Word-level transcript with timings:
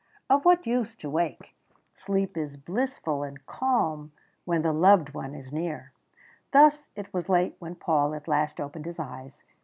Of 0.31 0.45
what 0.45 0.65
use 0.65 0.95
to 0.95 1.11
wake? 1.11 1.55
Sleep 1.93 2.35
is 2.35 2.57
blissful 2.57 3.21
and 3.21 3.45
calm 3.45 4.11
when 4.45 4.63
the 4.63 4.73
loved 4.73 5.13
one 5.13 5.35
is 5.35 5.51
near. 5.53 5.91
Thus 6.53 6.87
it 6.95 7.13
was 7.13 7.29
late 7.29 7.55
when 7.59 7.75
Paul 7.75 8.15
at 8.15 8.27
last 8.27 8.59
opened 8.59 8.85
his 8.85 8.97
eyes. 8.97 9.43